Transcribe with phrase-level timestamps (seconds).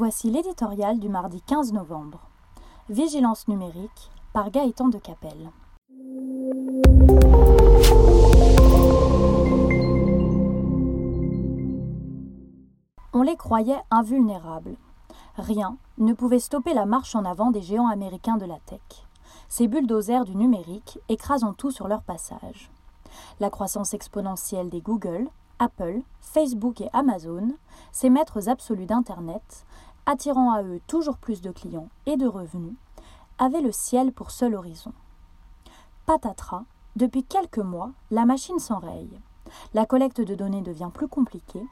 [0.00, 2.20] Voici l'éditorial du mardi 15 novembre.
[2.88, 5.50] Vigilance numérique par Gaëtan de Capelle.
[13.12, 14.76] On les croyait invulnérables.
[15.36, 19.04] Rien ne pouvait stopper la marche en avant des géants américains de la tech.
[19.48, 22.70] Ces bulldozers du numérique écrasant tout sur leur passage.
[23.40, 25.28] La croissance exponentielle des Google,
[25.58, 27.56] Apple, Facebook et Amazon,
[27.90, 29.66] ces maîtres absolus d'Internet,
[30.08, 32.74] attirant à eux toujours plus de clients et de revenus,
[33.38, 34.92] avaient le ciel pour seul horizon.
[36.06, 36.64] Patatras,
[36.96, 39.20] depuis quelques mois, la machine s'enraye.
[39.74, 41.62] La collecte de données devient plus compliquée,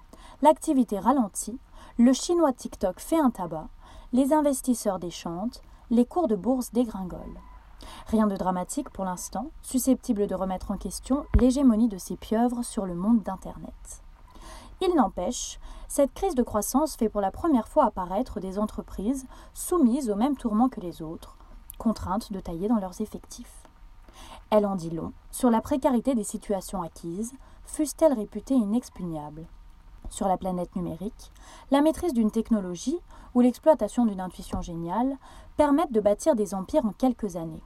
[0.42, 1.58] l'activité ralentit,
[1.98, 3.68] le chinois TikTok fait un tabac,
[4.12, 7.40] les investisseurs déchantent, les cours de bourse dégringolent.
[8.08, 12.84] Rien de dramatique pour l'instant, susceptible de remettre en question l'hégémonie de ces pieuvres sur
[12.84, 14.02] le monde d'Internet.
[14.82, 15.58] Il n'empêche,
[15.88, 20.36] cette crise de croissance fait pour la première fois apparaître des entreprises soumises au même
[20.36, 21.36] tourment que les autres,
[21.78, 23.62] contraintes de tailler dans leurs effectifs.
[24.50, 29.46] Elle en dit long sur la précarité des situations acquises, fussent-elles réputées inexpugnables.
[30.10, 31.32] Sur la planète numérique,
[31.70, 32.98] la maîtrise d'une technologie
[33.34, 35.16] ou l'exploitation d'une intuition géniale
[35.56, 37.62] permettent de bâtir des empires en quelques années.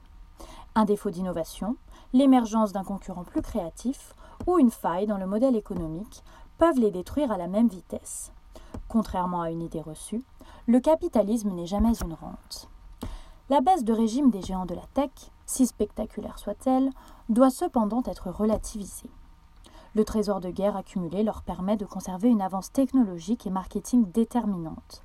[0.73, 1.75] Un défaut d'innovation,
[2.13, 4.15] l'émergence d'un concurrent plus créatif
[4.47, 6.23] ou une faille dans le modèle économique
[6.61, 8.31] peuvent les détruire à la même vitesse.
[8.87, 10.21] Contrairement à une idée reçue,
[10.67, 12.69] le capitalisme n'est jamais une rente.
[13.49, 15.09] La baisse de régime des géants de la tech,
[15.47, 16.91] si spectaculaire soit-elle,
[17.29, 19.09] doit cependant être relativisée.
[19.95, 25.03] Le trésor de guerre accumulé leur permet de conserver une avance technologique et marketing déterminante.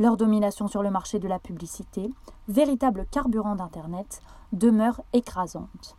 [0.00, 2.10] Leur domination sur le marché de la publicité,
[2.48, 5.96] véritable carburant d'Internet, demeure écrasante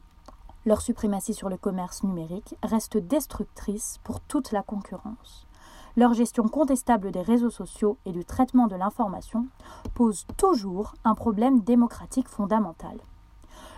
[0.68, 5.48] leur suprématie sur le commerce numérique reste destructrice pour toute la concurrence.
[5.96, 9.48] Leur gestion contestable des réseaux sociaux et du traitement de l'information
[9.96, 12.98] pose toujours un problème démocratique fondamental.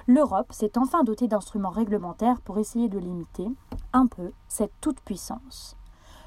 [0.07, 3.47] L'Europe s'est enfin dotée d'instruments réglementaires pour essayer de limiter,
[3.93, 5.77] un peu, cette toute-puissance.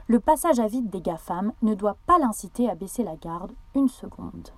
[0.07, 3.89] Le passage à vide des GAFAM ne doit pas l'inciter à baisser la garde une
[3.89, 4.51] seconde.